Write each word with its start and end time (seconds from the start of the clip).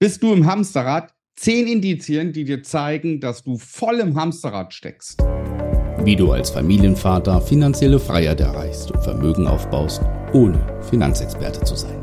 Bist 0.00 0.22
du 0.22 0.32
im 0.32 0.46
Hamsterrad? 0.46 1.12
Zehn 1.34 1.66
Indizien, 1.66 2.32
die 2.32 2.44
dir 2.44 2.62
zeigen, 2.62 3.18
dass 3.18 3.42
du 3.42 3.58
voll 3.58 3.98
im 3.98 4.14
Hamsterrad 4.14 4.72
steckst. 4.72 5.20
Wie 6.04 6.14
du 6.14 6.30
als 6.30 6.50
Familienvater 6.50 7.40
finanzielle 7.40 7.98
Freiheit 7.98 8.40
erreichst 8.40 8.92
und 8.92 9.02
Vermögen 9.02 9.48
aufbaust, 9.48 10.00
ohne 10.32 10.64
Finanzexperte 10.88 11.64
zu 11.64 11.74
sein. 11.74 12.00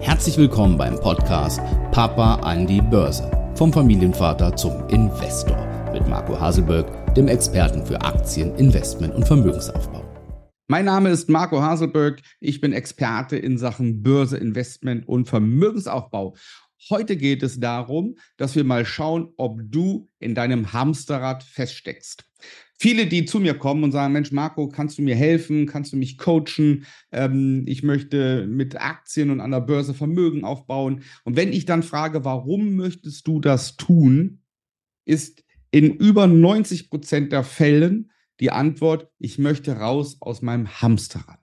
Herzlich 0.00 0.36
willkommen 0.36 0.76
beim 0.76 1.00
Podcast 1.00 1.62
Papa 1.92 2.34
an 2.40 2.66
die 2.66 2.82
Börse. 2.82 3.30
Vom 3.54 3.72
Familienvater 3.72 4.54
zum 4.54 4.86
Investor 4.88 5.66
mit 5.94 6.06
Marco 6.06 6.38
Haselberg, 6.38 7.14
dem 7.14 7.26
Experten 7.26 7.86
für 7.86 8.02
Aktien, 8.02 8.54
Investment 8.56 9.14
und 9.14 9.26
Vermögensaufbau. 9.26 10.04
Mein 10.68 10.84
Name 10.84 11.08
ist 11.08 11.30
Marco 11.30 11.62
Haselberg. 11.62 12.20
Ich 12.38 12.60
bin 12.60 12.74
Experte 12.74 13.38
in 13.38 13.56
Sachen 13.56 14.02
Börse, 14.02 14.36
Investment 14.36 15.08
und 15.08 15.26
Vermögensaufbau. 15.26 16.36
Heute 16.88 17.16
geht 17.16 17.42
es 17.42 17.60
darum, 17.60 18.16
dass 18.36 18.56
wir 18.56 18.64
mal 18.64 18.86
schauen, 18.86 19.32
ob 19.36 19.60
du 19.62 20.08
in 20.18 20.34
deinem 20.34 20.72
Hamsterrad 20.72 21.42
feststeckst. 21.42 22.24
Viele, 22.78 23.06
die 23.06 23.26
zu 23.26 23.40
mir 23.40 23.52
kommen 23.58 23.84
und 23.84 23.92
sagen, 23.92 24.14
Mensch, 24.14 24.32
Marco, 24.32 24.68
kannst 24.70 24.96
du 24.96 25.02
mir 25.02 25.14
helfen? 25.14 25.66
Kannst 25.66 25.92
du 25.92 25.98
mich 25.98 26.16
coachen? 26.16 26.86
Ähm, 27.12 27.64
ich 27.66 27.82
möchte 27.82 28.46
mit 28.46 28.80
Aktien 28.80 29.30
und 29.30 29.40
an 29.40 29.50
der 29.50 29.60
Börse 29.60 29.92
Vermögen 29.92 30.44
aufbauen. 30.44 31.02
Und 31.24 31.36
wenn 31.36 31.52
ich 31.52 31.66
dann 31.66 31.82
frage, 31.82 32.24
warum 32.24 32.76
möchtest 32.76 33.26
du 33.26 33.38
das 33.38 33.76
tun, 33.76 34.40
ist 35.04 35.44
in 35.70 35.94
über 35.94 36.26
90 36.26 36.88
Prozent 36.88 37.32
der 37.32 37.44
Fällen 37.44 38.10
die 38.40 38.50
Antwort, 38.50 39.08
ich 39.18 39.38
möchte 39.38 39.76
raus 39.76 40.16
aus 40.20 40.40
meinem 40.40 40.66
Hamsterrad. 40.80 41.39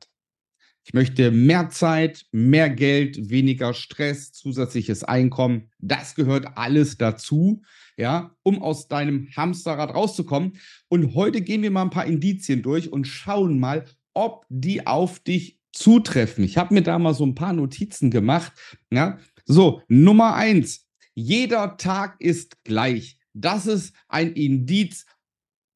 Ich 0.88 0.94
möchte 0.94 1.32
mehr 1.32 1.70
Zeit, 1.70 2.26
mehr 2.32 2.70
Geld, 2.70 3.30
weniger 3.30 3.73
Stress, 3.73 4.32
zusätzliches 4.32 5.04
Einkommen. 5.04 5.70
Das 5.80 6.16
gehört 6.16 6.45
alles 6.55 6.98
dazu, 6.98 7.62
ja, 7.98 8.34
um 8.41 8.62
aus 8.62 8.88
deinem 8.88 9.28
Hamsterrad 9.36 9.94
rauszukommen. 9.94 10.53
Und 10.88 11.14
heute 11.14 11.42
gehen 11.42 11.61
wir 11.61 11.72
mal 11.72 11.81
ein 11.81 11.89
paar 11.89 12.06
Indizien 12.06 12.61
durch 12.61 12.89
und 12.89 13.06
schauen 13.06 13.59
mal, 13.59 13.84
ob 14.14 14.45
die 14.48 14.88
auf 14.88 15.20
dich 15.20 15.59
zutreffen. 15.73 16.45
Ich 16.45 16.58
habe 16.58 16.73
mir 16.73 16.84
da 16.84 16.98
mal 16.98 17.14
so 17.14 17.26
ein 17.26 17.36
paar 17.36 17.52
Notizen 17.52 18.09
gemacht. 18.09 18.54
Ja. 18.89 19.20
So, 19.44 19.81
Nummer 19.89 20.36
eins. 20.36 20.88
Jeder 21.14 21.76
Tag 21.76 22.16
ist 22.22 22.64
gleich. 22.64 23.20
Das 23.33 23.67
ist 23.67 23.94
ein 24.08 24.31
Indiz, 24.31 25.06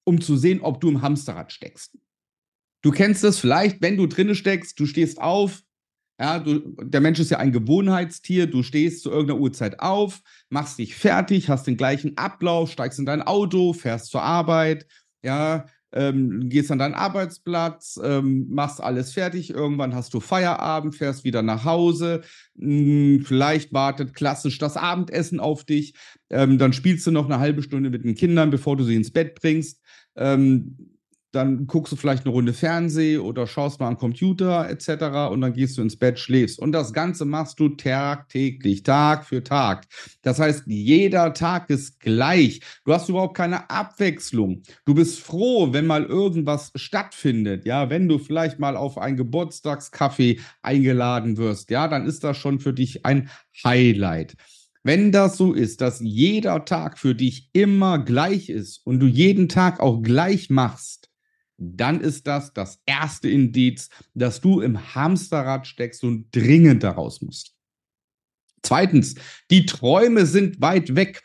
um 0.06 0.22
zu 0.22 0.38
sehen, 0.38 0.62
ob 0.62 0.80
du 0.80 0.88
im 0.88 1.02
Hamsterrad 1.02 1.52
steckst. 1.52 1.98
Du 2.82 2.92
kennst 2.92 3.24
das 3.24 3.40
vielleicht, 3.40 3.82
wenn 3.82 3.98
du 3.98 4.08
drinne 4.08 4.36
steckst, 4.36 4.80
du 4.80 4.86
stehst 4.86 5.22
auf. 5.22 5.62
Ja, 6.20 6.40
du, 6.40 6.60
der 6.84 7.02
Mensch 7.02 7.20
ist 7.20 7.32
ja 7.32 7.40
ein 7.40 7.52
Gewohnheitstier. 7.52 8.48
Du 8.48 8.64
stehst 8.64 9.04
zu 9.04 9.10
irgendeiner 9.10 9.40
Uhrzeit 9.40 9.80
auf, 9.80 10.22
machst 10.50 10.78
dich 10.78 10.96
fertig, 10.96 11.50
hast 11.50 11.66
den 11.66 11.78
gleichen 11.78 12.18
Ablauf, 12.18 12.72
steigst 12.72 13.00
in 13.00 13.06
dein 13.06 13.24
Auto, 13.24 13.74
fährst 13.74 14.12
zur 14.12 14.22
Arbeit, 14.22 14.86
ja, 15.24 15.66
ähm, 15.94 16.50
gehst 16.50 16.72
an 16.72 16.80
deinen 16.80 16.94
Arbeitsplatz, 16.94 18.00
ähm, 18.04 18.48
machst 18.50 18.82
alles 18.82 19.12
fertig, 19.14 19.50
irgendwann 19.50 19.94
hast 19.96 20.14
du 20.14 20.20
Feierabend, 20.20 20.96
fährst 20.96 21.24
wieder 21.24 21.42
nach 21.42 21.66
Hause, 21.66 22.22
hm, 22.58 23.24
vielleicht 23.26 23.74
wartet 23.74 24.14
klassisch 24.14 24.58
das 24.58 24.78
Abendessen 24.78 25.40
auf 25.40 25.66
dich, 25.66 25.94
ähm, 26.30 26.58
dann 26.58 26.74
spielst 26.74 27.06
du 27.08 27.12
noch 27.12 27.26
eine 27.26 27.40
halbe 27.40 27.62
Stunde 27.62 27.90
mit 27.90 28.06
den 28.06 28.16
Kindern, 28.16 28.52
bevor 28.52 28.78
du 28.78 28.84
sie 28.84 28.96
ins 28.96 29.12
Bett 29.12 29.36
bringst. 29.36 29.82
Ähm, 30.16 30.91
dann 31.32 31.66
guckst 31.66 31.94
du 31.94 31.96
vielleicht 31.96 32.26
eine 32.26 32.34
Runde 32.34 32.54
Fernseh 32.54 33.18
oder 33.18 33.48
schaust 33.48 33.80
mal 33.80 33.88
am 33.88 33.98
Computer 33.98 34.70
etc. 34.70 35.32
und 35.32 35.42
dann 35.42 35.54
gehst 35.54 35.78
du 35.78 35.82
ins 35.82 35.98
Bett, 35.98 36.20
schläfst. 36.20 36.60
Und 36.60 36.74
das 36.74 36.94
Ganze 36.94 37.26
machst 37.26 37.60
du 37.60 37.70
tagtäglich, 37.70 38.84
Tag 38.84 39.26
für 39.26 39.44
Tag. 39.44 39.88
Das 40.22 40.40
heißt, 40.40 40.64
jeder 40.68 41.34
Tag 41.34 41.70
ist 41.70 42.00
gleich. 42.00 42.60
Du 42.86 42.94
hast 42.94 43.08
überhaupt 43.10 43.38
keine 43.38 43.70
Abwechslung. 43.70 44.64
Du 44.86 44.94
bist 44.94 45.20
froh, 45.20 45.72
wenn 45.72 45.88
mal 45.88 46.04
irgendwas 46.04 46.72
stattfindet. 46.76 47.66
Ja, 47.66 47.90
wenn 47.90 48.10
du 48.10 48.20
vielleicht 48.20 48.60
mal 48.60 48.76
auf 48.76 48.98
ein 48.98 49.16
Geburtstagskaffee 49.16 50.40
eingeladen 50.62 51.38
wirst, 51.38 51.70
ja, 51.72 51.88
dann 51.88 52.06
ist 52.06 52.24
das 52.24 52.38
schon 52.38 52.60
für 52.60 52.74
dich 52.74 53.06
ein 53.06 53.30
Highlight. 53.64 54.36
Wenn 54.84 55.12
das 55.12 55.38
so 55.38 55.54
ist, 55.54 55.80
dass 55.82 56.00
jeder 56.00 56.66
Tag 56.66 56.98
für 56.98 57.14
dich 57.14 57.50
immer 57.54 58.00
gleich 58.00 58.50
ist 58.50 58.82
und 58.84 59.00
du 59.00 59.06
jeden 59.06 59.48
Tag 59.48 59.80
auch 59.80 60.02
gleich 60.02 60.50
machst, 60.50 61.01
dann 61.62 62.02
ist 62.02 62.26
das 62.26 62.54
das 62.54 62.82
erste 62.86 63.30
Indiz, 63.30 63.90
dass 64.16 64.42
du 64.42 64.62
im 64.62 64.96
Hamsterrad 64.96 65.68
steckst 65.68 66.04
und 66.04 66.36
dringend 66.36 66.84
daraus 66.84 67.22
musst. 67.22 67.56
Zweitens, 68.64 69.16
die 69.50 69.66
Träume 69.66 70.26
sind 70.26 70.62
weit 70.62 70.96
weg. 70.96 71.24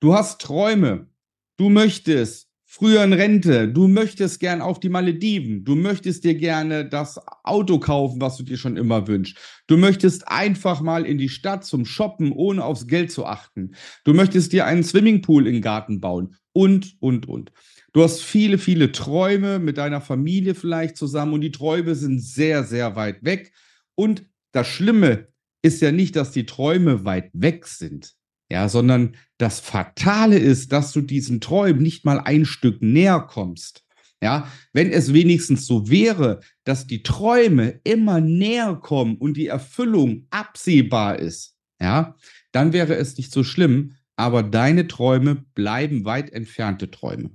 Du 0.00 0.14
hast 0.14 0.40
Träume. 0.40 1.08
Du 1.56 1.68
möchtest 1.70 2.48
früher 2.64 3.02
in 3.02 3.12
Rente. 3.12 3.68
Du 3.68 3.88
möchtest 3.88 4.38
gern 4.38 4.60
auf 4.60 4.80
die 4.80 4.88
Malediven. 4.88 5.64
Du 5.64 5.74
möchtest 5.74 6.24
dir 6.24 6.34
gerne 6.34 6.88
das 6.88 7.18
Auto 7.42 7.78
kaufen, 7.78 8.20
was 8.20 8.36
du 8.36 8.44
dir 8.44 8.56
schon 8.56 8.76
immer 8.76 9.08
wünschst. 9.08 9.36
Du 9.66 9.76
möchtest 9.76 10.28
einfach 10.28 10.80
mal 10.80 11.04
in 11.04 11.18
die 11.18 11.28
Stadt 11.28 11.64
zum 11.64 11.84
Shoppen, 11.84 12.32
ohne 12.32 12.64
aufs 12.64 12.86
Geld 12.86 13.10
zu 13.10 13.26
achten. 13.26 13.72
Du 14.04 14.14
möchtest 14.14 14.52
dir 14.52 14.66
einen 14.66 14.84
Swimmingpool 14.84 15.46
im 15.46 15.60
Garten 15.62 16.00
bauen 16.00 16.36
und, 16.52 16.96
und, 17.00 17.26
und. 17.26 17.52
Du 17.92 18.02
hast 18.02 18.22
viele, 18.22 18.58
viele 18.58 18.92
Träume 18.92 19.58
mit 19.58 19.78
deiner 19.78 20.00
Familie 20.00 20.54
vielleicht 20.54 20.96
zusammen 20.96 21.34
und 21.34 21.40
die 21.40 21.50
Träume 21.50 21.94
sind 21.94 22.20
sehr, 22.20 22.62
sehr 22.62 22.94
weit 22.94 23.24
weg. 23.24 23.52
Und 23.96 24.24
das 24.52 24.68
Schlimme 24.68 25.26
ist 25.62 25.82
ja 25.82 25.92
nicht, 25.92 26.16
dass 26.16 26.30
die 26.30 26.46
Träume 26.46 27.04
weit 27.04 27.30
weg 27.32 27.66
sind, 27.66 28.14
ja, 28.50 28.68
sondern 28.68 29.16
das 29.38 29.60
Fatale 29.60 30.38
ist, 30.38 30.72
dass 30.72 30.92
du 30.92 31.00
diesen 31.00 31.40
Träumen 31.40 31.82
nicht 31.82 32.04
mal 32.04 32.20
ein 32.20 32.44
Stück 32.44 32.80
näher 32.80 33.20
kommst. 33.20 33.84
Ja, 34.22 34.52
wenn 34.74 34.92
es 34.92 35.14
wenigstens 35.14 35.66
so 35.66 35.88
wäre, 35.88 36.40
dass 36.64 36.86
die 36.86 37.02
Träume 37.02 37.80
immer 37.84 38.20
näher 38.20 38.74
kommen 38.74 39.16
und 39.16 39.34
die 39.38 39.46
Erfüllung 39.46 40.26
absehbar 40.28 41.18
ist, 41.18 41.56
ja, 41.80 42.14
dann 42.52 42.74
wäre 42.74 42.96
es 42.96 43.16
nicht 43.16 43.32
so 43.32 43.44
schlimm, 43.44 43.94
aber 44.16 44.42
deine 44.42 44.86
Träume 44.88 45.46
bleiben 45.54 46.04
weit 46.04 46.30
entfernte 46.32 46.90
Träume. 46.90 47.30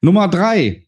Nummer 0.00 0.28
drei, 0.28 0.86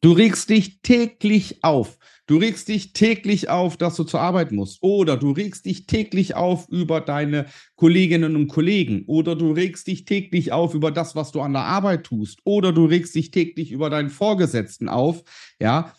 du 0.00 0.12
regst 0.12 0.50
dich 0.50 0.80
täglich 0.82 1.62
auf. 1.62 1.98
Du 2.28 2.36
regst 2.36 2.68
dich 2.68 2.92
täglich 2.92 3.48
auf, 3.48 3.78
dass 3.78 3.96
du 3.96 4.04
zur 4.04 4.20
Arbeit 4.20 4.52
musst. 4.52 4.82
Oder 4.82 5.16
du 5.16 5.30
regst 5.32 5.64
dich 5.64 5.86
täglich 5.86 6.34
auf 6.34 6.68
über 6.68 7.00
deine 7.00 7.46
Kolleginnen 7.74 8.36
und 8.36 8.48
Kollegen. 8.48 9.04
Oder 9.06 9.34
du 9.34 9.52
regst 9.52 9.86
dich 9.86 10.04
täglich 10.04 10.52
auf 10.52 10.74
über 10.74 10.90
das, 10.90 11.16
was 11.16 11.32
du 11.32 11.40
an 11.40 11.54
der 11.54 11.62
Arbeit 11.62 12.04
tust. 12.04 12.40
Oder 12.44 12.72
du 12.72 12.84
regst 12.84 13.14
dich 13.14 13.30
täglich 13.30 13.72
über 13.72 13.88
deinen 13.88 14.10
Vorgesetzten 14.10 14.90
auf. 14.90 15.22
Ja. 15.58 15.94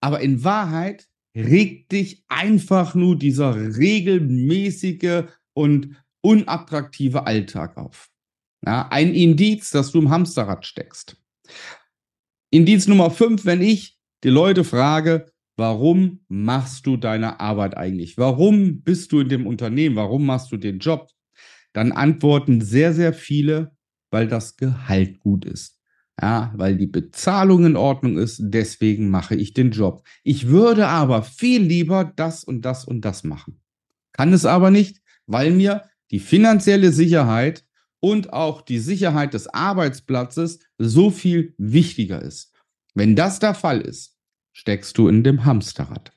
Aber 0.00 0.20
in 0.20 0.42
Wahrheit 0.42 1.06
regt 1.36 1.92
dich 1.92 2.24
einfach 2.28 2.94
nur 2.94 3.18
dieser 3.18 3.76
regelmäßige 3.76 5.24
und 5.52 5.96
unattraktive 6.22 7.26
Alltag 7.26 7.76
auf. 7.76 8.10
Ja, 8.66 8.88
ein 8.90 9.14
Indiz, 9.14 9.70
dass 9.70 9.92
du 9.92 10.00
im 10.00 10.10
Hamsterrad 10.10 10.66
steckst. 10.66 11.16
Indiz 12.50 12.86
Nummer 12.86 13.10
fünf, 13.10 13.44
wenn 13.44 13.60
ich 13.60 13.98
die 14.22 14.30
Leute 14.30 14.64
frage, 14.64 15.26
warum 15.56 16.20
machst 16.28 16.86
du 16.86 16.96
deine 16.96 17.40
Arbeit 17.40 17.76
eigentlich? 17.76 18.16
Warum 18.16 18.82
bist 18.82 19.12
du 19.12 19.20
in 19.20 19.28
dem 19.28 19.46
Unternehmen? 19.46 19.96
Warum 19.96 20.24
machst 20.24 20.50
du 20.50 20.56
den 20.56 20.78
Job? 20.78 21.08
Dann 21.72 21.92
antworten 21.92 22.60
sehr, 22.60 22.94
sehr 22.94 23.12
viele, 23.12 23.72
weil 24.10 24.28
das 24.28 24.56
Gehalt 24.56 25.20
gut 25.20 25.44
ist. 25.44 25.80
Ja, 26.20 26.52
weil 26.56 26.76
die 26.76 26.86
Bezahlung 26.86 27.66
in 27.66 27.76
Ordnung 27.76 28.16
ist, 28.16 28.40
deswegen 28.40 29.10
mache 29.10 29.34
ich 29.34 29.52
den 29.52 29.72
Job. 29.72 30.04
Ich 30.22 30.46
würde 30.46 30.86
aber 30.86 31.24
viel 31.24 31.60
lieber 31.60 32.04
das 32.04 32.44
und 32.44 32.62
das 32.62 32.84
und 32.84 33.00
das 33.04 33.24
machen. 33.24 33.60
Kann 34.12 34.32
es 34.32 34.46
aber 34.46 34.70
nicht, 34.70 35.02
weil 35.26 35.50
mir 35.50 35.82
die 36.12 36.20
finanzielle 36.20 36.92
Sicherheit 36.92 37.63
und 38.04 38.34
auch 38.34 38.60
die 38.60 38.80
Sicherheit 38.80 39.32
des 39.32 39.46
Arbeitsplatzes 39.46 40.58
so 40.76 41.10
viel 41.10 41.54
wichtiger 41.56 42.20
ist. 42.20 42.52
Wenn 42.92 43.16
das 43.16 43.38
der 43.38 43.54
Fall 43.54 43.80
ist, 43.80 44.18
steckst 44.52 44.98
du 44.98 45.08
in 45.08 45.24
dem 45.24 45.46
Hamsterrad. 45.46 46.12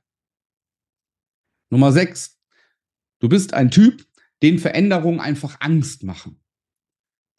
Nummer 1.69 1.93
6. 1.93 2.41
Du 3.19 3.29
bist 3.29 3.53
ein 3.53 3.71
Typ, 3.71 4.05
den 4.43 4.59
Veränderungen 4.59 5.21
einfach 5.21 5.61
Angst 5.61 6.03
machen. 6.03 6.43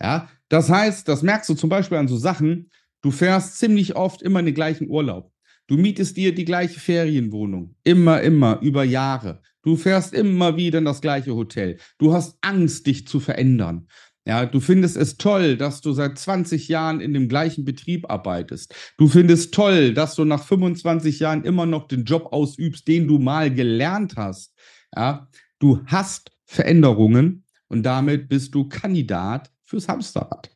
Ja, 0.00 0.30
das 0.48 0.70
heißt, 0.70 1.06
das 1.08 1.20
merkst 1.20 1.50
du 1.50 1.54
zum 1.54 1.68
Beispiel 1.68 1.98
an 1.98 2.08
so 2.08 2.16
Sachen, 2.16 2.70
du 3.02 3.10
fährst 3.10 3.58
ziemlich 3.58 3.96
oft 3.96 4.22
immer 4.22 4.40
in 4.40 4.46
den 4.46 4.54
gleichen 4.54 4.88
Urlaub. 4.88 5.30
Du 5.66 5.76
mietest 5.76 6.16
dir 6.16 6.34
die 6.34 6.46
gleiche 6.46 6.80
Ferienwohnung. 6.80 7.76
Immer, 7.84 8.22
immer, 8.22 8.60
über 8.62 8.84
Jahre. 8.84 9.42
Du 9.62 9.76
fährst 9.76 10.14
immer 10.14 10.56
wieder 10.56 10.78
in 10.78 10.86
das 10.86 11.02
gleiche 11.02 11.34
Hotel. 11.34 11.78
Du 11.98 12.14
hast 12.14 12.38
Angst, 12.40 12.86
dich 12.86 13.06
zu 13.06 13.20
verändern. 13.20 13.86
Ja, 14.28 14.44
du 14.44 14.60
findest 14.60 14.98
es 14.98 15.16
toll, 15.16 15.56
dass 15.56 15.80
du 15.80 15.92
seit 15.92 16.18
20 16.18 16.68
Jahren 16.68 17.00
in 17.00 17.14
dem 17.14 17.30
gleichen 17.30 17.64
Betrieb 17.64 18.10
arbeitest. 18.10 18.74
Du 18.98 19.08
findest 19.08 19.54
toll, 19.54 19.94
dass 19.94 20.16
du 20.16 20.26
nach 20.26 20.44
25 20.44 21.20
Jahren 21.20 21.44
immer 21.44 21.64
noch 21.64 21.88
den 21.88 22.04
Job 22.04 22.30
ausübst, 22.30 22.86
den 22.86 23.08
du 23.08 23.18
mal 23.18 23.52
gelernt 23.52 24.16
hast. 24.16 24.54
Ja, 24.94 25.30
du 25.60 25.82
hast 25.86 26.30
Veränderungen 26.44 27.46
und 27.68 27.84
damit 27.84 28.28
bist 28.28 28.54
du 28.54 28.68
Kandidat 28.68 29.50
fürs 29.64 29.88
Hamsterrad. 29.88 30.54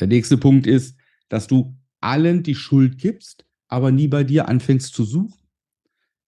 Der 0.00 0.06
nächste 0.06 0.38
Punkt 0.38 0.66
ist, 0.66 0.96
dass 1.28 1.48
du 1.48 1.76
allen 2.00 2.42
die 2.42 2.54
Schuld 2.54 2.96
gibst, 2.96 3.44
aber 3.66 3.90
nie 3.90 4.08
bei 4.08 4.24
dir 4.24 4.48
anfängst 4.48 4.94
zu 4.94 5.04
suchen. 5.04 5.38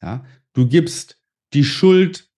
Ja, 0.03 0.23
du 0.53 0.69
gibst 0.69 1.19
die 1.55 1.65
Schuld, 1.65 2.29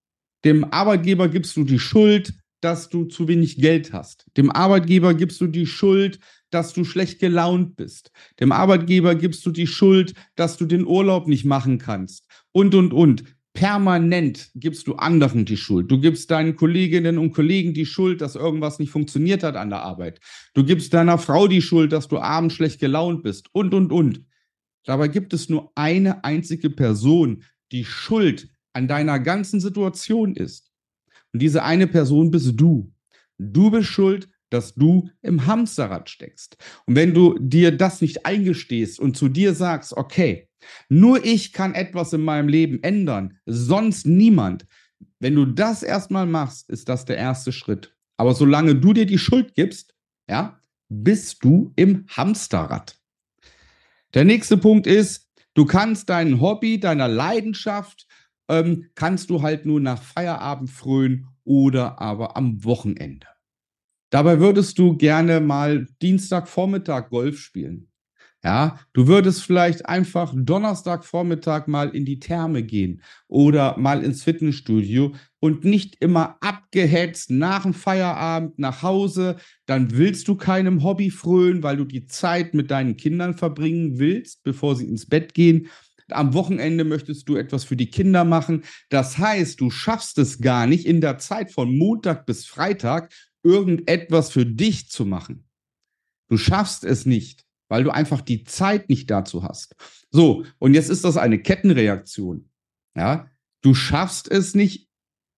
dem 0.45 0.63
Arbeitgeber 0.63 1.27
gibst 1.27 1.57
du 1.57 1.65
die 1.65 1.79
Schuld, 1.79 2.33
dass 2.63 2.89
du 2.89 3.05
zu 3.05 3.27
wenig 3.27 3.57
Geld 3.57 3.91
hast. 3.91 4.25
Dem 4.37 4.49
Arbeitgeber 4.49 5.13
gibst 5.13 5.41
du 5.41 5.47
die 5.47 5.65
Schuld, 5.65 6.19
dass 6.49 6.73
du 6.73 6.85
schlecht 6.85 7.19
gelaunt 7.19 7.75
bist. 7.75 8.11
Dem 8.39 8.51
Arbeitgeber 8.51 9.15
gibst 9.15 9.45
du 9.45 9.51
die 9.51 9.67
Schuld, 9.67 10.13
dass 10.35 10.55
du 10.55 10.65
den 10.65 10.85
Urlaub 10.85 11.27
nicht 11.27 11.43
machen 11.43 11.77
kannst. 11.77 12.25
Und, 12.51 12.73
und, 12.73 12.93
und. 12.93 13.23
Permanent 13.53 14.49
gibst 14.55 14.87
du 14.87 14.95
anderen 14.95 15.45
die 15.45 15.57
Schuld. 15.57 15.91
Du 15.91 15.99
gibst 15.99 16.31
deinen 16.31 16.55
Kolleginnen 16.55 17.19
und 17.19 17.33
Kollegen 17.33 17.75
die 17.75 17.85
Schuld, 17.85 18.19
dass 18.21 18.35
irgendwas 18.35 18.79
nicht 18.79 18.89
funktioniert 18.89 19.43
hat 19.43 19.55
an 19.55 19.69
der 19.69 19.83
Arbeit. 19.83 20.19
Du 20.55 20.63
gibst 20.63 20.91
deiner 20.93 21.19
Frau 21.19 21.47
die 21.47 21.61
Schuld, 21.61 21.91
dass 21.91 22.07
du 22.07 22.17
abends 22.17 22.55
schlecht 22.55 22.79
gelaunt 22.79 23.21
bist. 23.21 23.49
Und, 23.51 23.75
und, 23.75 23.91
und. 23.91 24.25
Dabei 24.85 25.07
gibt 25.07 25.33
es 25.33 25.49
nur 25.49 25.71
eine 25.75 26.23
einzige 26.23 26.71
Person, 26.71 27.43
die 27.71 27.85
schuld 27.85 28.49
an 28.73 28.87
deiner 28.87 29.19
ganzen 29.19 29.59
Situation 29.59 30.35
ist. 30.35 30.72
Und 31.33 31.41
diese 31.41 31.63
eine 31.63 31.87
Person 31.87 32.31
bist 32.31 32.53
du. 32.55 32.91
Du 33.37 33.71
bist 33.71 33.89
schuld, 33.89 34.29
dass 34.49 34.75
du 34.75 35.09
im 35.23 35.47
Hamsterrad 35.47 36.09
steckst. 36.09 36.57
Und 36.85 36.95
wenn 36.95 37.13
du 37.13 37.37
dir 37.39 37.75
das 37.75 38.01
nicht 38.01 38.25
eingestehst 38.25 38.99
und 38.99 39.17
zu 39.17 39.27
dir 39.27 39.55
sagst, 39.55 39.93
okay, 39.97 40.47
nur 40.89 41.25
ich 41.25 41.53
kann 41.53 41.73
etwas 41.73 42.13
in 42.13 42.21
meinem 42.21 42.47
Leben 42.47 42.81
ändern, 42.83 43.39
sonst 43.45 44.05
niemand. 44.05 44.65
Wenn 45.19 45.35
du 45.35 45.45
das 45.45 45.83
erstmal 45.83 46.27
machst, 46.27 46.69
ist 46.69 46.87
das 46.87 47.05
der 47.05 47.17
erste 47.17 47.51
Schritt. 47.51 47.95
Aber 48.17 48.35
solange 48.35 48.75
du 48.75 48.93
dir 48.93 49.07
die 49.07 49.17
Schuld 49.17 49.55
gibst, 49.55 49.95
ja, 50.29 50.59
bist 50.87 51.43
du 51.43 51.73
im 51.75 52.05
Hamsterrad. 52.09 52.95
Der 54.13 54.23
nächste 54.23 54.57
Punkt 54.57 54.85
ist, 54.85 55.29
du 55.55 55.65
kannst 55.65 56.09
dein 56.09 56.39
Hobby, 56.39 56.79
deiner 56.79 57.07
Leidenschaft, 57.07 58.05
ähm, 58.49 58.89
kannst 58.95 59.29
du 59.29 59.41
halt 59.41 59.65
nur 59.65 59.79
nach 59.79 60.01
Feierabend 60.01 60.69
frönen 60.69 61.27
oder 61.43 62.01
aber 62.01 62.37
am 62.37 62.63
Wochenende. 62.63 63.27
Dabei 64.09 64.39
würdest 64.39 64.77
du 64.77 64.95
gerne 64.95 65.39
mal 65.39 65.87
Dienstagvormittag 66.01 67.09
Golf 67.09 67.39
spielen. 67.39 67.89
Ja, 68.43 68.77
du 68.91 69.07
würdest 69.07 69.41
vielleicht 69.41 69.85
einfach 69.85 70.33
Donnerstagvormittag 70.35 71.67
mal 71.67 71.89
in 71.95 72.03
die 72.03 72.19
Therme 72.19 72.61
gehen 72.61 73.01
oder 73.29 73.77
mal 73.79 74.03
ins 74.03 74.23
Fitnessstudio 74.23 75.13
und 75.39 75.63
nicht 75.63 75.95
immer 76.01 76.37
abgehetzt 76.41 77.31
nach 77.31 77.63
dem 77.63 77.73
Feierabend 77.73 78.59
nach 78.59 78.83
Hause. 78.83 79.37
Dann 79.65 79.97
willst 79.97 80.27
du 80.27 80.35
keinem 80.35 80.83
Hobby 80.83 81.09
frönen, 81.09 81.63
weil 81.63 81.77
du 81.77 81.85
die 81.85 82.05
Zeit 82.05 82.53
mit 82.53 82.69
deinen 82.69 82.97
Kindern 82.97 83.33
verbringen 83.33 83.97
willst, 83.97 84.43
bevor 84.43 84.75
sie 84.75 84.89
ins 84.89 85.05
Bett 85.05 85.33
gehen. 85.33 85.69
Am 86.09 86.33
Wochenende 86.33 86.83
möchtest 86.83 87.29
du 87.29 87.35
etwas 87.35 87.63
für 87.63 87.75
die 87.75 87.89
Kinder 87.89 88.23
machen. 88.23 88.63
Das 88.89 89.17
heißt, 89.17 89.59
du 89.61 89.69
schaffst 89.69 90.17
es 90.17 90.39
gar 90.39 90.67
nicht 90.67 90.85
in 90.85 91.01
der 91.01 91.17
Zeit 91.17 91.51
von 91.51 91.75
Montag 91.77 92.25
bis 92.25 92.45
Freitag 92.45 93.11
irgendetwas 93.43 94.31
für 94.31 94.45
dich 94.45 94.89
zu 94.89 95.05
machen. 95.05 95.47
Du 96.29 96.37
schaffst 96.37 96.83
es 96.83 97.05
nicht, 97.05 97.45
weil 97.69 97.83
du 97.83 97.91
einfach 97.91 98.21
die 98.21 98.43
Zeit 98.43 98.89
nicht 98.89 99.09
dazu 99.11 99.43
hast. 99.43 99.75
So, 100.09 100.45
und 100.59 100.73
jetzt 100.73 100.89
ist 100.89 101.03
das 101.03 101.17
eine 101.17 101.39
Kettenreaktion. 101.39 102.49
Ja, 102.95 103.29
du 103.61 103.73
schaffst 103.73 104.29
es 104.29 104.55
nicht, 104.55 104.89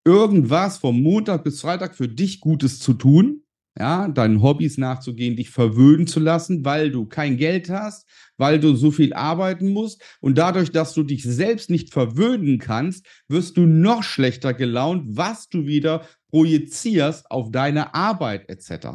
irgendwas 0.05 0.77
vom 0.77 1.01
Montag 1.01 1.43
bis 1.43 1.61
Freitag 1.61 1.95
für 1.95 2.07
dich 2.07 2.39
Gutes 2.39 2.79
zu 2.79 2.93
tun, 2.93 3.44
ja, 3.77 4.07
deinen 4.07 4.41
Hobbys 4.41 4.77
nachzugehen, 4.77 5.35
dich 5.35 5.49
verwöhnen 5.49 6.07
zu 6.07 6.19
lassen, 6.19 6.63
weil 6.63 6.91
du 6.91 7.05
kein 7.05 7.35
Geld 7.35 7.69
hast, 7.69 8.07
weil 8.37 8.59
du 8.59 8.75
so 8.75 8.89
viel 8.89 9.13
arbeiten 9.13 9.69
musst. 9.69 10.01
Und 10.21 10.37
dadurch, 10.37 10.71
dass 10.71 10.93
du 10.93 11.03
dich 11.03 11.23
selbst 11.23 11.69
nicht 11.69 11.91
verwöhnen 11.91 12.57
kannst, 12.57 13.05
wirst 13.27 13.57
du 13.57 13.65
noch 13.65 14.03
schlechter 14.03 14.53
gelaunt, 14.53 15.17
was 15.17 15.49
du 15.49 15.65
wieder 15.65 16.05
projizierst 16.29 17.29
auf 17.29 17.51
deine 17.51 17.93
Arbeit 17.93 18.49
etc. 18.49 18.87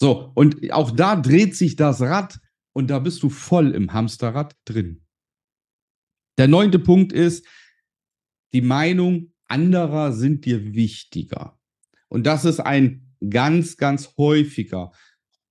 So, 0.00 0.30
und 0.34 0.72
auch 0.72 0.92
da 0.92 1.16
dreht 1.16 1.56
sich 1.56 1.74
das 1.74 2.00
Rad 2.00 2.38
und 2.72 2.90
da 2.90 3.00
bist 3.00 3.22
du 3.22 3.28
voll 3.28 3.72
im 3.72 3.92
Hamsterrad 3.92 4.54
drin. 4.64 5.02
Der 6.38 6.48
neunte 6.48 6.78
Punkt 6.78 7.12
ist, 7.12 7.46
die 8.52 8.60
Meinung 8.60 9.32
anderer 9.48 10.12
sind 10.12 10.44
dir 10.44 10.74
wichtiger. 10.74 11.58
Und 12.08 12.26
das 12.26 12.44
ist 12.44 12.60
ein 12.60 13.05
ganz, 13.28 13.76
ganz 13.76 14.14
häufiger 14.16 14.92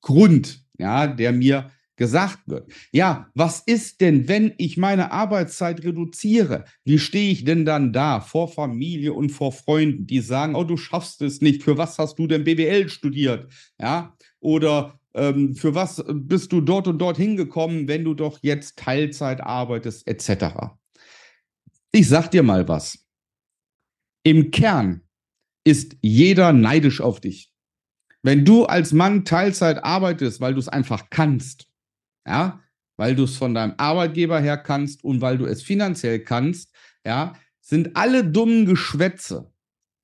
Grund, 0.01 0.63
ja, 0.77 1.07
der 1.07 1.31
mir 1.31 1.71
gesagt 1.97 2.39
wird. 2.47 2.71
Ja, 2.91 3.29
was 3.35 3.61
ist 3.61 4.01
denn, 4.01 4.27
wenn 4.27 4.53
ich 4.57 4.77
meine 4.77 5.11
Arbeitszeit 5.11 5.83
reduziere? 5.83 6.65
Wie 6.83 6.99
stehe 6.99 7.31
ich 7.31 7.45
denn 7.45 7.65
dann 7.65 7.93
da 7.93 8.19
vor 8.19 8.51
Familie 8.51 9.13
und 9.13 9.29
vor 9.29 9.51
Freunden, 9.51 10.05
die 10.05 10.19
sagen, 10.19 10.55
oh, 10.55 10.63
du 10.63 10.77
schaffst 10.77 11.21
es 11.21 11.41
nicht. 11.41 11.63
Für 11.63 11.77
was 11.77 11.97
hast 11.97 12.19
du 12.19 12.27
denn 12.27 12.43
BWL 12.43 12.89
studiert? 12.89 13.51
Ja, 13.79 14.15
oder 14.39 14.99
ähm, 15.13 15.55
für 15.55 15.73
was 15.73 16.03
bist 16.07 16.51
du 16.51 16.61
dort 16.61 16.87
und 16.87 16.99
dort 16.99 17.17
hingekommen, 17.17 17.87
wenn 17.87 18.03
du 18.03 18.13
doch 18.13 18.39
jetzt 18.41 18.77
Teilzeit 18.77 19.41
arbeitest, 19.41 20.07
etc. 20.07 20.75
Ich 21.91 22.09
sag 22.09 22.29
dir 22.29 22.43
mal 22.43 22.67
was. 22.67 22.99
Im 24.23 24.51
Kern 24.51 25.01
ist 25.63 25.95
jeder 26.01 26.51
neidisch 26.51 26.99
auf 26.99 27.21
dich. 27.21 27.54
Wenn 28.25 28.43
du 28.43 28.65
als 28.65 28.91
Mann 28.91 29.23
Teilzeit 29.23 29.83
arbeitest, 29.83 30.41
weil 30.41 30.55
du 30.55 30.59
es 30.59 30.67
einfach 30.67 31.11
kannst, 31.11 31.67
ja, 32.27 32.59
weil 32.97 33.15
du 33.15 33.25
es 33.25 33.37
von 33.37 33.53
deinem 33.53 33.75
Arbeitgeber 33.77 34.39
her 34.39 34.57
kannst 34.57 35.03
und 35.03 35.21
weil 35.21 35.37
du 35.37 35.45
es 35.45 35.61
finanziell 35.61 36.17
kannst, 36.21 36.73
ja, 37.05 37.33
sind 37.61 37.95
alle 37.95 38.23
dummen 38.25 38.65
Geschwätze, 38.65 39.51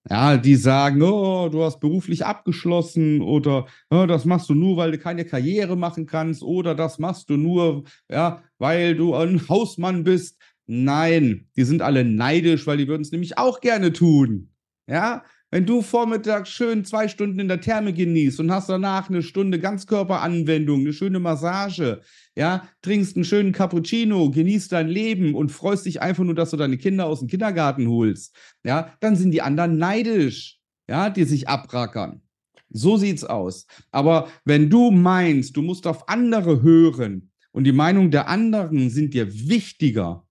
ja, 0.08 0.38
die 0.38 0.56
sagen, 0.56 1.02
oh, 1.02 1.50
du 1.50 1.64
hast 1.64 1.80
beruflich 1.80 2.24
abgeschlossen 2.24 3.24
oder 3.24 3.66
oh, 3.90 4.06
das 4.06 4.24
machst 4.26 4.50
du 4.50 4.54
nur, 4.54 4.78
weil 4.78 4.92
du 4.92 5.00
keine 5.00 5.26
Karriere 5.26 5.76
machen 5.76 6.06
kannst 6.06 6.44
oder 6.44 6.76
das 6.76 7.00
machst 7.00 7.28
du 7.32 7.38
nur, 7.38 7.86
ja, 8.08 8.44
weil 8.60 8.96
du 8.96 9.16
ein 9.16 9.50
Hausmann 9.50 10.04
bist. 10.04 10.40
Nein, 10.68 11.48
die 11.56 11.64
sind 11.64 11.82
alle 11.82 12.06
neidisch, 12.06 12.68
weil 12.68 12.78
die 12.78 12.88
würden 12.88 13.02
es 13.02 13.12
nämlich 13.12 13.40
auch 13.40 13.62
gerne 13.62 13.94
tun. 13.94 14.52
Ja, 14.88 15.24
wenn 15.52 15.66
du 15.66 15.82
vormittags 15.82 16.50
schön 16.50 16.86
zwei 16.86 17.10
Stunden 17.10 17.40
in 17.40 17.50
der 17.50 17.60
Therme 17.60 17.94
genießt 17.94 18.40
und 18.40 18.52
hast 18.52 18.70
danach 18.70 19.10
eine 19.10 19.22
Stunde 19.22 19.60
Ganzkörperanwendung, 19.60 20.80
eine 20.80 20.94
schöne 20.94 21.20
Massage, 21.20 22.02
ja, 22.36 22.68
trinkst 22.82 23.18
einen 23.18 23.26
schönen 23.26 23.52
Cappuccino, 23.52 24.32
genießt 24.32 24.72
dein 24.72 24.88
Leben 24.88 25.36
und 25.36 25.52
freust 25.52 25.86
dich 25.86 26.02
einfach 26.02 26.24
nur, 26.24 26.36
dass 26.36 26.52
du 26.52 26.58
deine 26.58 26.78
Kinder 26.78 27.06
aus 27.06 27.20
dem 27.20 27.28
Kindergarten 27.28 27.88
holst, 27.90 28.34
ja, 28.64 28.94
dann 29.02 29.18
sind 29.18 29.32
die 29.32 29.42
anderen 29.42 29.78
neidisch, 29.78 30.60
ja, 30.90 31.10
die 31.10 31.26
sich 31.26 31.50
abrackern. 31.50 32.22
So 32.70 32.96
sieht's 32.96 33.26
aus. 33.26 33.68
Aber 33.92 34.30
wenn 34.46 34.70
du 34.70 34.92
meinst, 34.92 35.58
du 35.58 35.62
musst 35.62 35.86
auf 35.86 36.08
andere 36.08 36.62
hören 36.62 37.32
und 37.52 37.66
die 37.66 37.74
Meinung 37.74 38.12
der 38.12 38.30
anderen 38.30 38.90
sind 38.90 39.14
dir 39.14 39.28
wichtiger, 39.50 40.26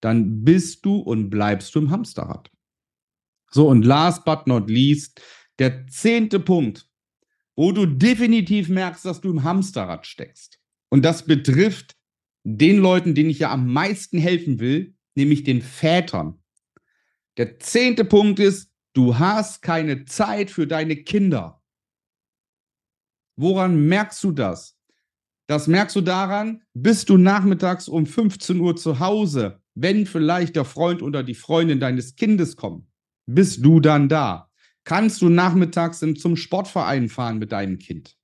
dann 0.00 0.44
bist 0.44 0.86
du 0.86 0.98
und 0.98 1.28
bleibst 1.28 1.74
du 1.74 1.80
im 1.80 1.90
Hamsterrad. 1.90 2.50
So, 3.52 3.68
und 3.68 3.84
last 3.84 4.24
but 4.24 4.46
not 4.46 4.70
least, 4.70 5.20
der 5.58 5.86
zehnte 5.88 6.38
Punkt, 6.40 6.88
wo 7.56 7.72
du 7.72 7.84
definitiv 7.84 8.68
merkst, 8.68 9.04
dass 9.04 9.20
du 9.20 9.30
im 9.30 9.42
Hamsterrad 9.42 10.06
steckst. 10.06 10.58
Und 10.88 11.04
das 11.04 11.26
betrifft 11.26 11.96
den 12.44 12.78
Leuten, 12.78 13.14
denen 13.14 13.30
ich 13.30 13.40
ja 13.40 13.50
am 13.50 13.70
meisten 13.72 14.18
helfen 14.18 14.60
will, 14.60 14.94
nämlich 15.14 15.44
den 15.44 15.62
Vätern. 15.62 16.42
Der 17.36 17.58
zehnte 17.58 18.04
Punkt 18.04 18.38
ist, 18.38 18.72
du 18.94 19.18
hast 19.18 19.62
keine 19.62 20.04
Zeit 20.04 20.50
für 20.50 20.66
deine 20.66 20.96
Kinder. 20.96 21.62
Woran 23.36 23.86
merkst 23.88 24.22
du 24.24 24.32
das? 24.32 24.76
Das 25.46 25.66
merkst 25.66 25.96
du 25.96 26.00
daran, 26.00 26.62
bist 26.74 27.08
du 27.08 27.16
nachmittags 27.18 27.88
um 27.88 28.06
15 28.06 28.60
Uhr 28.60 28.76
zu 28.76 29.00
Hause, 29.00 29.60
wenn 29.74 30.06
vielleicht 30.06 30.54
der 30.54 30.64
Freund 30.64 31.02
oder 31.02 31.22
die 31.22 31.34
Freundin 31.34 31.80
deines 31.80 32.14
Kindes 32.14 32.56
kommt 32.56 32.89
bist 33.34 33.64
du 33.64 33.80
dann 33.80 34.08
da? 34.08 34.50
Kannst 34.84 35.22
du 35.22 35.28
nachmittags 35.28 36.00
zum 36.00 36.36
Sportverein 36.36 37.08
fahren 37.08 37.38
mit 37.38 37.52
deinem 37.52 37.78
Kind? 37.78 38.16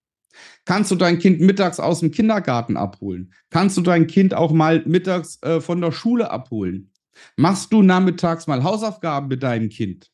Kannst 0.64 0.90
du 0.90 0.96
dein 0.96 1.18
Kind 1.18 1.40
mittags 1.40 1.80
aus 1.80 2.00
dem 2.00 2.10
Kindergarten 2.10 2.76
abholen? 2.76 3.32
Kannst 3.50 3.76
du 3.76 3.82
dein 3.82 4.06
Kind 4.06 4.34
auch 4.34 4.52
mal 4.52 4.82
mittags 4.86 5.42
äh, 5.42 5.60
von 5.60 5.80
der 5.80 5.92
Schule 5.92 6.30
abholen? 6.30 6.90
Machst 7.36 7.72
du 7.72 7.82
nachmittags 7.82 8.46
mal 8.46 8.62
Hausaufgaben 8.62 9.28
mit 9.28 9.42
deinem 9.42 9.68
Kind? 9.68 10.10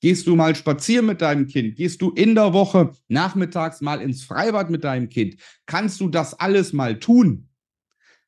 Gehst 0.00 0.26
du 0.26 0.36
mal 0.36 0.54
spazieren 0.54 1.06
mit 1.06 1.22
deinem 1.22 1.46
Kind? 1.46 1.76
Gehst 1.76 2.02
du 2.02 2.10
in 2.10 2.34
der 2.34 2.52
Woche 2.52 2.92
nachmittags 3.08 3.80
mal 3.80 4.02
ins 4.02 4.22
Freibad 4.22 4.68
mit 4.68 4.84
deinem 4.84 5.08
Kind? 5.08 5.36
Kannst 5.64 6.00
du 6.00 6.08
das 6.08 6.34
alles 6.34 6.74
mal 6.74 6.98
tun? 6.98 7.48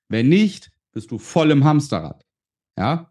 Wenn 0.09 0.31
nicht, 0.31 0.71
bist 0.93 1.11
du 1.11 1.19
voll 1.19 1.51
im 1.51 1.65
Hamsterrad. 1.65 2.25
Ja? 2.79 3.11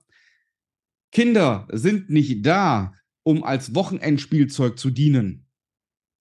Kinder 1.15 1.65
sind 1.71 2.09
nicht 2.09 2.45
da, 2.45 2.93
um 3.23 3.45
als 3.45 3.73
Wochenendspielzeug 3.73 4.77
zu 4.77 4.89
dienen. 4.89 5.47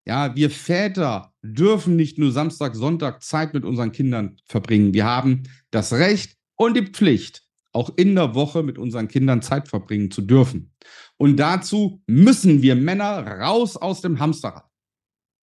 Ja, 0.06 0.36
wir 0.36 0.50
Väter 0.50 1.34
dürfen 1.42 1.96
nicht 1.96 2.16
nur 2.16 2.30
Samstag, 2.30 2.76
Sonntag 2.76 3.20
Zeit 3.20 3.54
mit 3.54 3.64
unseren 3.64 3.90
Kindern 3.90 4.36
verbringen. 4.44 4.94
Wir 4.94 5.04
haben 5.04 5.48
das 5.72 5.94
Recht 5.94 6.36
und 6.54 6.76
die 6.76 6.86
Pflicht, 6.86 7.42
auch 7.72 7.90
in 7.96 8.14
der 8.14 8.36
Woche 8.36 8.62
mit 8.62 8.78
unseren 8.78 9.08
Kindern 9.08 9.42
Zeit 9.42 9.66
verbringen 9.66 10.12
zu 10.12 10.22
dürfen. 10.22 10.72
Und 11.16 11.38
dazu 11.38 12.00
müssen 12.06 12.62
wir 12.62 12.76
Männer 12.76 13.26
raus 13.26 13.76
aus 13.76 14.00
dem 14.00 14.20
Hamsterrad. 14.20 14.70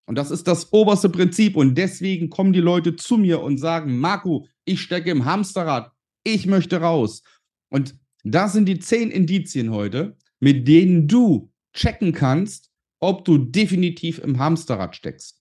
Und 0.06 0.14
das 0.14 0.30
ist 0.30 0.46
das 0.46 0.72
oberste 0.72 1.08
Prinzip. 1.08 1.56
Und 1.56 1.74
deswegen 1.74 2.30
kommen 2.30 2.52
die 2.52 2.60
Leute 2.60 2.94
zu 2.94 3.18
mir 3.18 3.40
und 3.40 3.58
sagen, 3.58 3.98
Marco, 3.98 4.46
ich 4.64 4.80
stecke 4.80 5.10
im 5.10 5.24
Hamsterrad. 5.24 5.90
Ich 6.22 6.46
möchte 6.46 6.80
raus. 6.80 7.24
Und 7.68 7.99
das 8.24 8.52
sind 8.52 8.66
die 8.66 8.78
zehn 8.78 9.10
Indizien 9.10 9.70
heute, 9.70 10.16
mit 10.40 10.68
denen 10.68 11.08
du 11.08 11.50
checken 11.72 12.12
kannst, 12.12 12.70
ob 12.98 13.24
du 13.24 13.38
definitiv 13.38 14.18
im 14.18 14.38
Hamsterrad 14.38 14.96
steckst. 14.96 15.40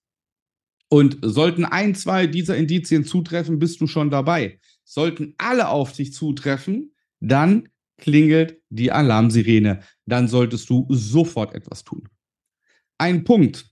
Und 0.89 1.19
sollten 1.21 1.65
ein, 1.65 1.93
zwei 1.93 2.25
dieser 2.25 2.57
Indizien 2.57 3.05
zutreffen, 3.05 3.59
bist 3.59 3.79
du 3.79 3.87
schon 3.87 4.09
dabei. 4.09 4.59
Sollten 4.83 5.35
alle 5.37 5.69
auf 5.69 5.91
dich 5.91 6.13
zutreffen, 6.13 6.95
dann 7.19 7.69
klingelt 7.97 8.61
die 8.69 8.91
Alarmsirene. 8.91 9.81
Dann 10.05 10.27
solltest 10.27 10.69
du 10.69 10.87
sofort 10.89 11.53
etwas 11.53 11.83
tun. 11.83 12.09
Ein 12.97 13.23
Punkt, 13.23 13.69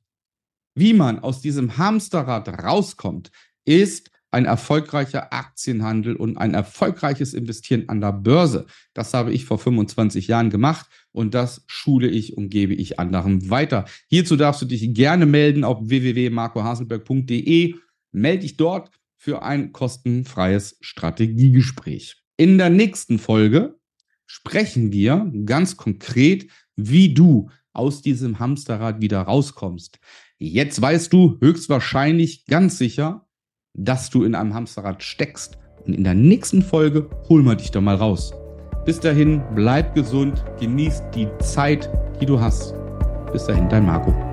wie 0.76 0.94
man 0.94 1.20
aus 1.20 1.42
diesem 1.42 1.78
Hamsterrad 1.78 2.48
rauskommt, 2.50 3.32
ist 3.66 4.12
ein 4.32 4.46
erfolgreicher 4.46 5.34
Aktienhandel 5.34 6.16
und 6.16 6.38
ein 6.38 6.54
erfolgreiches 6.54 7.34
Investieren 7.34 7.88
an 7.88 8.02
der 8.02 8.12
Börse. 8.12 8.66
Das 8.94 9.14
habe 9.14 9.32
ich 9.32 9.46
vor 9.46 9.58
25 9.58 10.28
Jahren 10.28 10.50
gemacht 10.50 10.88
und 11.12 11.34
das 11.34 11.64
schule 11.68 12.08
ich 12.08 12.38
und 12.38 12.50
gebe 12.50 12.74
ich 12.74 13.00
anderen 13.00 13.50
weiter. 13.50 13.86
Hierzu 14.08 14.36
darfst 14.36 14.62
du 14.62 14.66
dich 14.66 14.94
gerne 14.94 15.26
melden 15.26 15.64
auf 15.64 15.80
www.marcohaselberg.de. 15.82 17.76
Melde 18.12 18.40
dich 18.42 18.58
dort 18.58 18.92
für 19.16 19.42
ein 19.44 19.72
kostenfreies 19.72 20.78
Strategiegespräch. 20.82 22.18
In 22.38 22.58
der 22.58 22.70
nächsten 22.70 23.20
Folge 23.20 23.80
sprechen 24.26 24.92
wir 24.92 25.32
ganz 25.46 25.78
konkret, 25.78 26.48
wie 26.76 27.14
du 27.14 27.50
aus 27.74 28.02
diesem 28.02 28.40
Hamsterrad 28.40 29.02
wieder 29.02 29.22
rauskommst. 29.22 30.00
Jetzt 30.38 30.82
weißt 30.82 31.12
du 31.12 31.38
höchstwahrscheinlich 31.42 32.46
ganz 32.46 32.78
sicher, 32.78 33.27
dass 33.78 34.10
du 34.10 34.24
in 34.24 34.36
einem 34.36 34.54
Hamsterrad 34.54 35.02
steckst. 35.02 35.58
Und 35.86 35.94
in 35.94 36.04
der 36.04 36.16
nächsten 36.16 36.62
Folge 36.62 37.08
holen 37.30 37.46
wir 37.46 37.56
dich 37.56 37.72
doch 37.72 37.82
mal 37.82 37.96
raus. 37.96 38.34
Bis 38.86 39.00
dahin, 39.00 39.42
bleib 39.56 39.96
gesund, 39.96 40.44
genieß 40.60 41.04
die 41.14 41.28
Zeit, 41.40 41.90
die 42.20 42.26
du 42.26 42.40
hast. 42.40 42.74
Bis 43.32 43.46
dahin, 43.46 43.70
dein 43.70 43.86
Marco. 43.86 44.27